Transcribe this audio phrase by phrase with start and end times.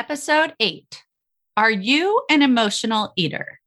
[0.00, 1.04] Episode 8
[1.58, 3.60] Are You an Emotional Eater?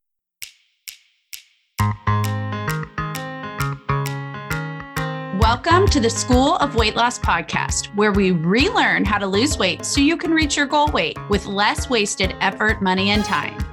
[5.38, 9.86] Welcome to the School of Weight Loss podcast, where we relearn how to lose weight
[9.86, 13.73] so you can reach your goal weight with less wasted effort, money, and time.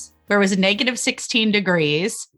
[0.31, 2.29] where it was negative 16 degrees.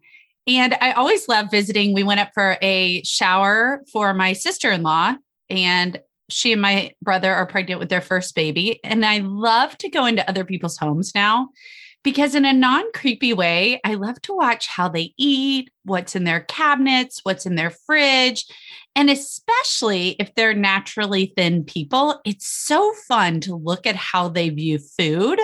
[0.48, 1.94] And I always love visiting.
[1.94, 5.14] We went up for a shower for my sister in law,
[5.48, 8.80] and she and my brother are pregnant with their first baby.
[8.84, 11.50] And I love to go into other people's homes now
[12.04, 16.24] because, in a non creepy way, I love to watch how they eat, what's in
[16.24, 18.46] their cabinets, what's in their fridge.
[18.96, 24.50] And especially if they're naturally thin people, it's so fun to look at how they
[24.50, 25.40] view food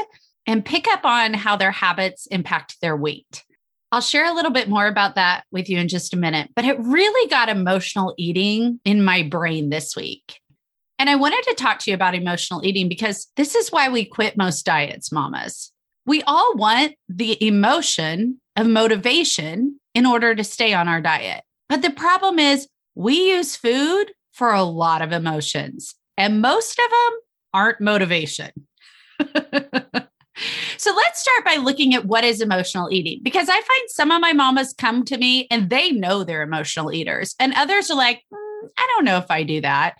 [0.47, 3.43] and pick up on how their habits impact their weight.
[3.91, 6.65] I'll share a little bit more about that with you in just a minute, but
[6.65, 10.39] it really got emotional eating in my brain this week.
[10.99, 14.05] And I wanted to talk to you about emotional eating because this is why we
[14.05, 15.71] quit most diets, mamas.
[16.05, 21.43] We all want the emotion of motivation in order to stay on our diet.
[21.67, 26.89] But the problem is, we use food for a lot of emotions, and most of
[26.89, 27.19] them
[27.53, 28.51] aren't motivation.
[30.79, 34.21] so let's start by looking at what is emotional eating because I find some of
[34.21, 38.23] my mamas come to me and they know they're emotional eaters, and others are like,
[38.33, 39.95] mm, I don't know if I do that.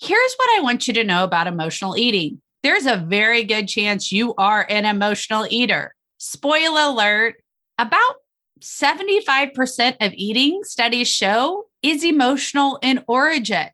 [0.00, 4.12] Here's what I want you to know about emotional eating there's a very good chance
[4.12, 5.94] you are an emotional eater.
[6.18, 7.34] Spoiler alert
[7.76, 8.14] about
[8.60, 13.68] 75% of eating studies show is emotional in origin.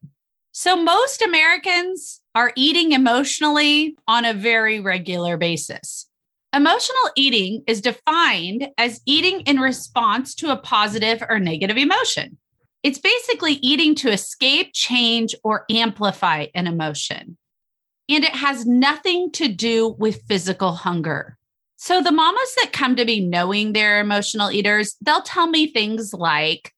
[0.53, 6.08] So most Americans are eating emotionally on a very regular basis.
[6.55, 12.39] Emotional eating is defined as eating in response to a positive or negative emotion.
[12.83, 17.37] It's basically eating to escape, change, or amplify an emotion.
[18.09, 21.37] And it has nothing to do with physical hunger.
[21.77, 26.15] So the mamas that come to me knowing they're emotional eaters, they'll tell me things
[26.15, 26.73] like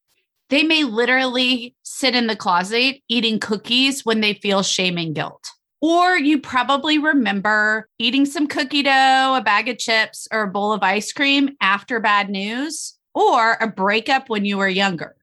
[0.48, 5.52] they may literally sit in the closet eating cookies when they feel shame and guilt.
[5.80, 10.72] Or you probably remember eating some cookie dough, a bag of chips, or a bowl
[10.72, 15.16] of ice cream after bad news, or a breakup when you were younger.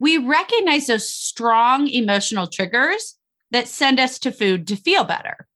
[0.00, 3.16] We recognize those strong emotional triggers
[3.52, 5.46] that send us to food to feel better.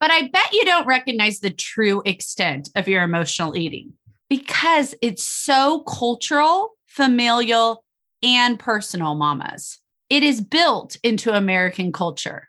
[0.00, 3.92] But I bet you don't recognize the true extent of your emotional eating
[4.28, 7.84] because it's so cultural, familial,
[8.22, 9.78] and personal, mamas.
[10.10, 12.48] It is built into American culture.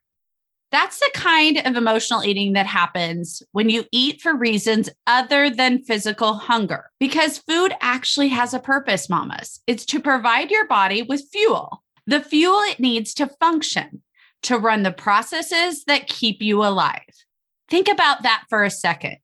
[0.73, 5.83] That's the kind of emotional eating that happens when you eat for reasons other than
[5.83, 9.61] physical hunger, because food actually has a purpose, mamas.
[9.67, 14.01] It's to provide your body with fuel, the fuel it needs to function,
[14.41, 17.03] to run the processes that keep you alive.
[17.69, 19.17] Think about that for a second.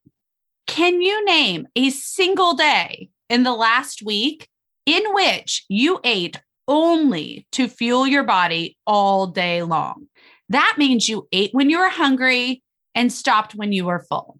[0.68, 4.48] Can you name a single day in the last week
[4.86, 10.09] in which you ate only to fuel your body all day long?
[10.50, 12.64] That means you ate when you were hungry
[12.96, 14.40] and stopped when you were full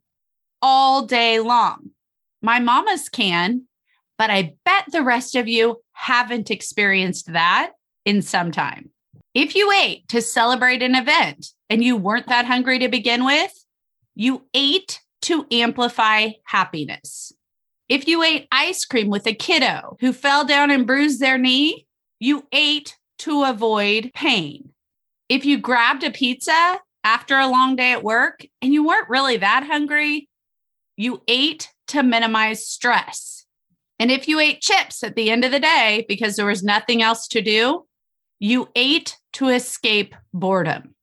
[0.62, 1.92] all day long.
[2.42, 3.64] My mamas can,
[4.18, 7.72] but I bet the rest of you haven't experienced that
[8.06, 8.90] in some time.
[9.34, 13.54] If you ate to celebrate an event and you weren't that hungry to begin with,
[14.16, 17.32] you ate to amplify happiness.
[17.88, 21.86] If you ate ice cream with a kiddo who fell down and bruised their knee,
[22.20, 24.72] you ate to avoid pain.
[25.30, 29.38] If you grabbed a pizza after a long day at work and you weren't really
[29.38, 30.28] that hungry,
[30.98, 33.46] you ate to minimize stress.
[34.00, 37.02] And if you ate chips at the end of the day because there was nothing
[37.02, 37.86] else to do,
[38.40, 40.96] you ate to escape boredom.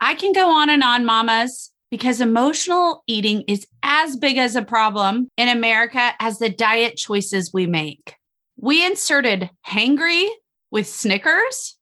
[0.00, 4.62] I can go on and on, mamas, because emotional eating is as big as a
[4.62, 8.14] problem in America as the diet choices we make.
[8.56, 10.28] We inserted hangry
[10.70, 11.76] with Snickers,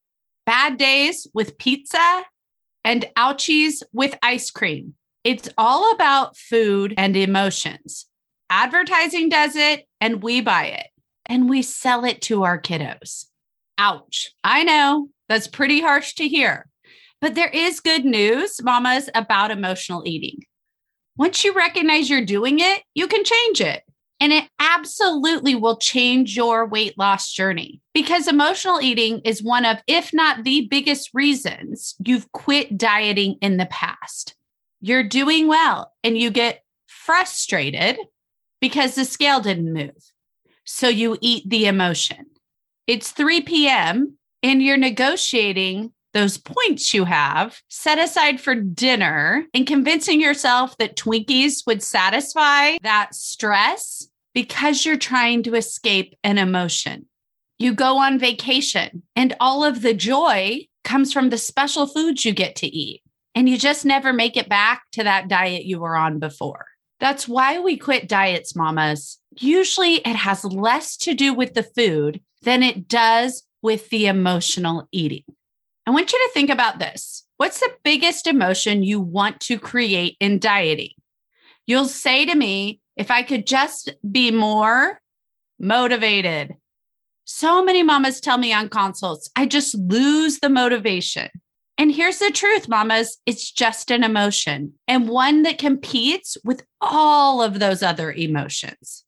[0.49, 2.25] bad days with pizza,
[2.83, 4.95] and ouchies with ice cream.
[5.23, 8.06] It's all about food and emotions.
[8.49, 10.87] Advertising does it, and we buy it,
[11.27, 13.27] and we sell it to our kiddos.
[13.77, 14.31] Ouch.
[14.43, 16.67] I know that's pretty harsh to hear.
[17.21, 20.44] But there is good news, mamas, about emotional eating.
[21.19, 23.83] Once you recognize you're doing it, you can change it.
[24.20, 29.79] And it absolutely will change your weight loss journey because emotional eating is one of,
[29.87, 34.35] if not the biggest reasons you've quit dieting in the past.
[34.81, 37.97] You're doing well and you get frustrated
[38.61, 40.12] because the scale didn't move.
[40.65, 42.26] So you eat the emotion.
[42.87, 44.19] It's 3 p.m.
[44.43, 50.96] and you're negotiating those points you have set aside for dinner and convincing yourself that
[50.96, 57.06] Twinkies would satisfy that stress because you're trying to escape an emotion.
[57.58, 62.32] You go on vacation and all of the joy comes from the special foods you
[62.32, 63.02] get to eat.
[63.34, 66.66] And you just never make it back to that diet you were on before.
[66.99, 69.19] That's why we quit diets, mamas.
[69.37, 74.88] Usually it has less to do with the food than it does with the emotional
[74.90, 75.25] eating.
[75.88, 77.25] I want you to think about this.
[77.38, 80.90] What's the biggest emotion you want to create in dieting?
[81.67, 85.00] You'll say to me, if I could just be more
[85.58, 86.56] motivated.
[87.25, 91.31] So many mamas tell me on consults, I just lose the motivation.
[91.79, 97.41] And here's the truth, mamas it's just an emotion and one that competes with all
[97.41, 99.05] of those other emotions.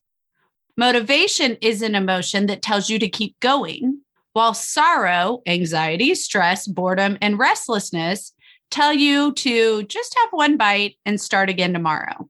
[0.75, 3.90] Motivation is an emotion that tells you to keep going,
[4.33, 8.33] while sorrow, anxiety, stress, boredom, and restlessness
[8.69, 12.29] tell you to just have one bite and start again tomorrow.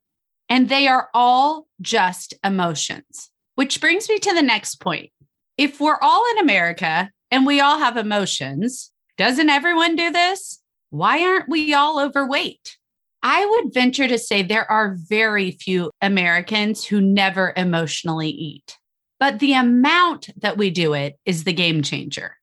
[0.49, 5.11] And they are all just emotions, which brings me to the next point.
[5.57, 10.59] If we're all in America and we all have emotions, doesn't everyone do this?
[10.89, 12.77] Why aren't we all overweight?
[13.23, 18.77] I would venture to say there are very few Americans who never emotionally eat
[19.21, 22.35] but the amount that we do it is the game changer.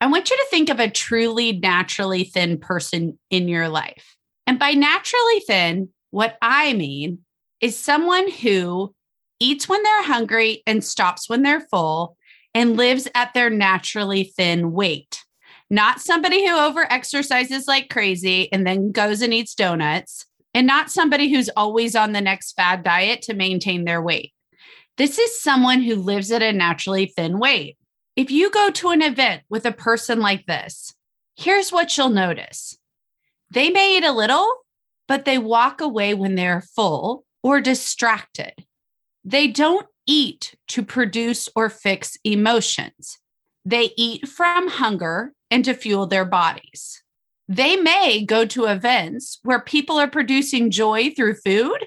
[0.00, 4.16] I want you to think of a truly naturally thin person in your life.
[4.44, 7.20] And by naturally thin, what I mean
[7.60, 8.92] is someone who
[9.38, 12.16] eats when they're hungry and stops when they're full
[12.52, 15.22] and lives at their naturally thin weight.
[15.70, 20.90] Not somebody who over exercises like crazy and then goes and eats donuts, and not
[20.90, 24.33] somebody who's always on the next fad diet to maintain their weight.
[24.96, 27.76] This is someone who lives at a naturally thin weight.
[28.14, 30.94] If you go to an event with a person like this,
[31.36, 32.78] here's what you'll notice
[33.50, 34.52] they may eat a little,
[35.08, 38.52] but they walk away when they're full or distracted.
[39.24, 43.18] They don't eat to produce or fix emotions.
[43.64, 47.02] They eat from hunger and to fuel their bodies.
[47.48, 51.86] They may go to events where people are producing joy through food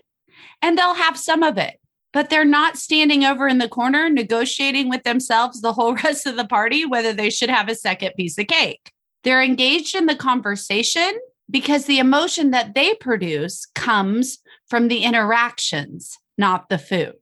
[0.62, 1.80] and they'll have some of it
[2.18, 6.36] but they're not standing over in the corner negotiating with themselves the whole rest of
[6.36, 8.92] the party whether they should have a second piece of cake.
[9.24, 11.12] They're engaged in the conversation
[11.48, 17.14] because the emotion that they produce comes from the interactions, not the food.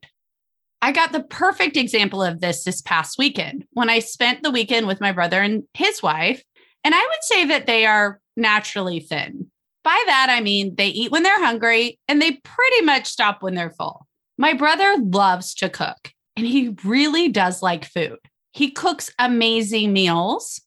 [0.80, 4.86] I got the perfect example of this this past weekend when I spent the weekend
[4.86, 6.42] with my brother and his wife.
[6.84, 9.50] And I would say that they are naturally thin.
[9.84, 13.54] By that, I mean they eat when they're hungry and they pretty much stop when
[13.54, 14.06] they're full.
[14.38, 18.18] My brother loves to cook and he really does like food.
[18.52, 20.60] He cooks amazing meals.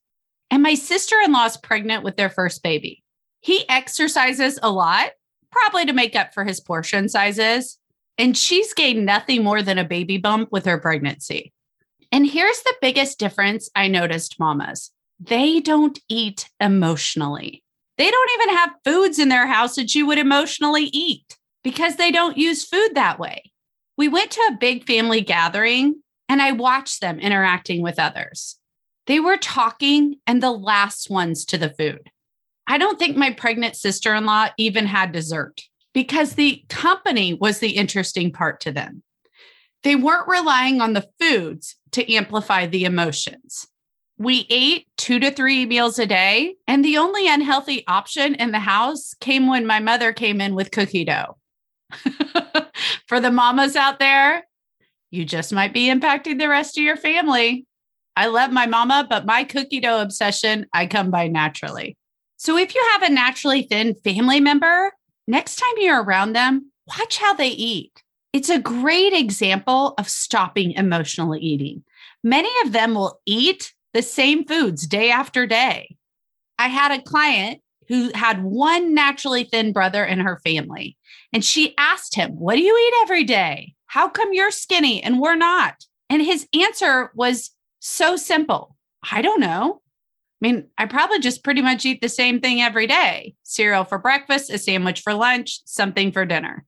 [0.52, 3.04] And my sister in law is pregnant with their first baby.
[3.42, 5.12] He exercises a lot,
[5.52, 7.78] probably to make up for his portion sizes.
[8.18, 11.54] And she's gained nothing more than a baby bump with her pregnancy.
[12.12, 17.64] And here's the biggest difference I noticed, mamas they don't eat emotionally.
[17.98, 22.12] They don't even have foods in their house that you would emotionally eat because they
[22.12, 23.49] don't use food that way.
[24.00, 28.56] We went to a big family gathering and I watched them interacting with others.
[29.08, 32.10] They were talking and the last ones to the food.
[32.66, 35.64] I don't think my pregnant sister in law even had dessert
[35.94, 39.04] because the company was the interesting part to them.
[39.84, 43.68] They weren't relying on the foods to amplify the emotions.
[44.18, 48.60] We ate two to three meals a day, and the only unhealthy option in the
[48.60, 51.36] house came when my mother came in with cookie dough.
[53.10, 54.44] For the mamas out there,
[55.10, 57.66] you just might be impacting the rest of your family.
[58.16, 61.98] I love my mama, but my cookie dough obsession, I come by naturally.
[62.38, 64.92] So if you have a naturally thin family member,
[65.28, 68.04] next time you're around them, watch how they eat.
[68.32, 71.84] It's a great example of stopping emotional eating.
[72.24, 75.96] Many of them will eat the same foods day after day.
[76.60, 80.96] I had a client who had one naturally thin brother in her family.
[81.34, 83.74] And she asked him, What do you eat every day?
[83.88, 85.84] How come you're skinny and we're not?
[86.10, 88.76] And his answer was so simple
[89.12, 89.82] I don't know.
[90.42, 93.98] I mean, I probably just pretty much eat the same thing every day cereal for
[93.98, 96.66] breakfast, a sandwich for lunch, something for dinner.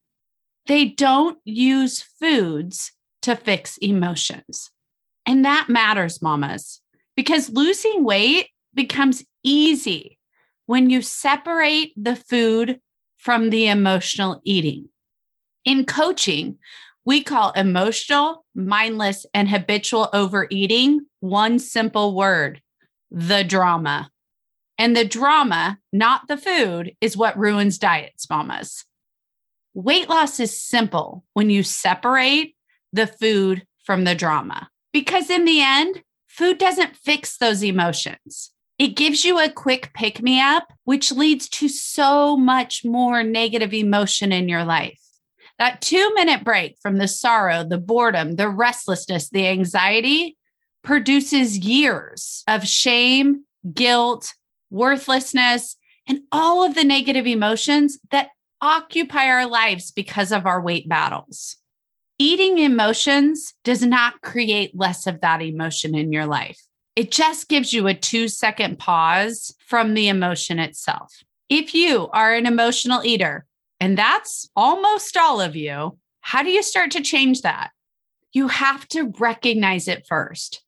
[0.68, 4.72] They don't use foods to fix emotions.
[5.26, 6.82] And that matters, mamas,
[7.16, 10.18] because losing weight becomes easy
[10.72, 12.80] when you separate the food
[13.18, 14.88] from the emotional eating.
[15.66, 16.60] In coaching,
[17.04, 22.62] we call emotional, mindless, and habitual overeating one simple word
[23.12, 24.12] the drama.
[24.78, 28.86] And the drama, not the food, is what ruins diets, mamas.
[29.74, 32.56] Weight loss is simple when you separate
[32.94, 38.54] the food from the drama, because in the end, food doesn't fix those emotions.
[38.82, 43.76] It gives you a quick pick me up, which leads to so much more negative
[43.76, 45.00] emotion in your life.
[45.60, 50.36] That two minute break from the sorrow, the boredom, the restlessness, the anxiety
[50.84, 54.34] produces years of shame, guilt,
[54.72, 58.30] worthlessness, and all of the negative emotions that
[58.62, 61.56] occupy our lives because of our weight battles.
[62.18, 66.60] Eating emotions does not create less of that emotion in your life.
[66.96, 71.24] It just gives you a two second pause from the emotion itself.
[71.50, 73.46] If you are an emotional eater,
[73.80, 77.72] and that's almost all of you, how do you start to change that?
[78.34, 80.64] You have to recognize it first.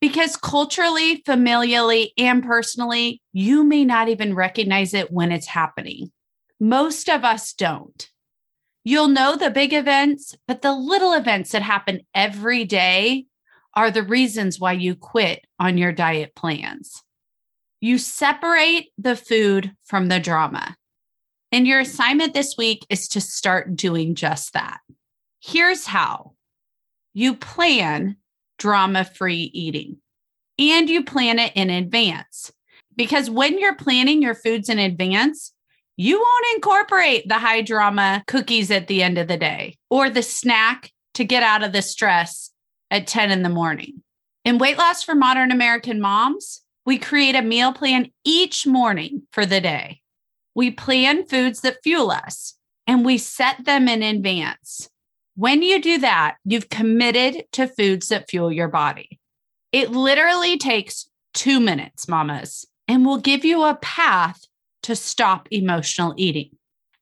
[0.00, 6.12] Because culturally, familially, and personally, you may not even recognize it when it's happening.
[6.60, 8.10] Most of us don't.
[8.84, 13.26] You'll know the big events, but the little events that happen every day
[13.76, 17.02] are the reasons why you quit on your diet plans.
[17.80, 20.76] You separate the food from the drama.
[21.52, 24.80] And your assignment this week is to start doing just that.
[25.40, 26.32] Here's how
[27.12, 28.16] you plan
[28.58, 29.98] drama free eating
[30.58, 32.50] and you plan it in advance.
[32.96, 35.52] Because when you're planning your foods in advance,
[35.96, 40.22] you won't incorporate the high drama cookies at the end of the day or the
[40.22, 42.50] snack to get out of the stress
[42.94, 44.02] at 10 in the morning.
[44.44, 49.44] In Weight Loss for Modern American Moms, we create a meal plan each morning for
[49.44, 50.00] the day.
[50.54, 52.54] We plan foods that fuel us
[52.86, 54.88] and we set them in advance.
[55.34, 59.18] When you do that, you've committed to foods that fuel your body.
[59.72, 64.40] It literally takes two minutes, mamas, and will give you a path
[64.84, 66.50] to stop emotional eating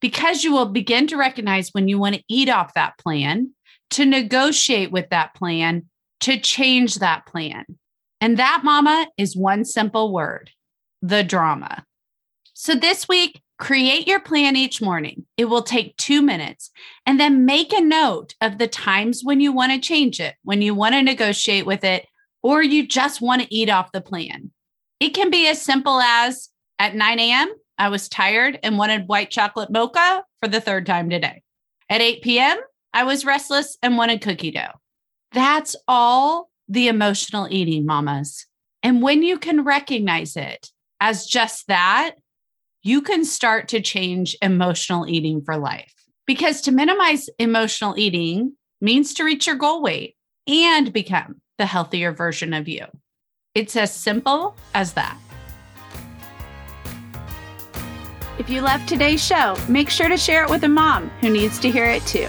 [0.01, 3.51] because you will begin to recognize when you want to eat off that plan,
[3.93, 5.87] to negotiate with that plan,
[6.21, 7.65] to change that plan.
[8.21, 10.51] And that, mama, is one simple word
[11.05, 11.85] the drama.
[12.55, 15.27] So this week, create your plan each morning.
[15.37, 16.71] It will take two minutes.
[17.07, 20.63] And then make a note of the times when you want to change it, when
[20.63, 22.07] you want to negotiate with it,
[22.43, 24.53] or you just want to eat off the plan.
[25.01, 29.31] It can be as simple as at 9 a.m., I was tired and wanted white
[29.31, 31.43] chocolate mocha for the third time today.
[31.89, 32.59] At 8 p.m.,
[32.95, 34.81] I was restless and wanted cookie dough.
[35.33, 38.47] That's all the emotional eating, mamas.
[38.83, 40.71] And when you can recognize it
[41.01, 42.17] as just that,
[42.83, 45.93] you can start to change emotional eating for life.
[46.27, 52.13] Because to minimize emotional eating means to reach your goal weight and become the healthier
[52.13, 52.85] version of you.
[53.55, 55.17] It's as simple as that.
[58.39, 61.59] If you loved today's show, make sure to share it with a mom who needs
[61.61, 62.29] to hear it too.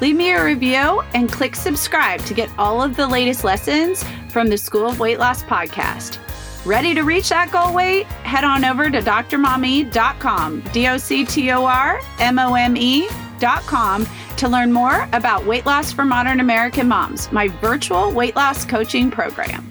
[0.00, 4.48] Leave me a review and click subscribe to get all of the latest lessons from
[4.48, 6.18] the School of Weight Loss podcast.
[6.64, 8.06] Ready to reach that goal weight?
[8.22, 14.06] Head on over to drmome.com, D O C T O R M O M E.com
[14.36, 19.10] to learn more about weight loss for modern American moms, my virtual weight loss coaching
[19.10, 19.66] program.